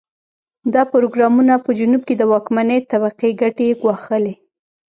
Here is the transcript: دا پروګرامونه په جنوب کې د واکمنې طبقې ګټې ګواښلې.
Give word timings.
دا 0.73 0.81
پروګرامونه 0.93 1.53
په 1.65 1.69
جنوب 1.79 2.01
کې 2.07 2.15
د 2.17 2.23
واکمنې 2.31 2.77
طبقې 2.91 3.29
ګټې 3.41 3.67
ګواښلې. 3.81 4.33